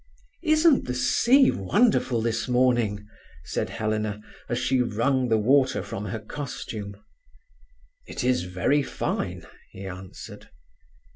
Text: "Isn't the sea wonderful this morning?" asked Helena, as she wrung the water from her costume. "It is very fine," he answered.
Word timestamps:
"Isn't 0.41 0.85
the 0.85 0.95
sea 0.95 1.51
wonderful 1.51 2.23
this 2.23 2.47
morning?" 2.47 3.07
asked 3.45 3.69
Helena, 3.69 4.19
as 4.49 4.57
she 4.57 4.81
wrung 4.81 5.27
the 5.29 5.37
water 5.37 5.83
from 5.83 6.05
her 6.05 6.19
costume. 6.19 6.95
"It 8.07 8.23
is 8.23 8.45
very 8.45 8.81
fine," 8.81 9.45
he 9.71 9.85
answered. 9.85 10.49